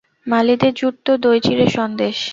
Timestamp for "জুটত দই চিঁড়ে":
0.73-1.67